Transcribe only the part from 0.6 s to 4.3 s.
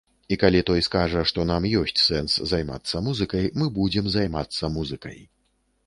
той скажа, што нам ёсць сэнс займацца музыкай, мы будзем